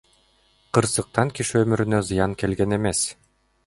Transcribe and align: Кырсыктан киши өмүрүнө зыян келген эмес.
Кырсыктан 0.77 1.29
киши 1.41 1.55
өмүрүнө 1.63 2.03
зыян 2.11 2.37
келген 2.43 2.79
эмес. 2.81 3.09